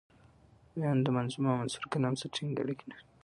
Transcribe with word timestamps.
بیان 0.73 0.97
د 1.05 1.07
منظوم 1.15 1.45
او 1.51 1.55
منثور 1.61 1.85
کلام 1.93 2.13
سره 2.19 2.31
ټینګي 2.35 2.59
اړیکي 2.63 2.85
لري. 2.91 3.03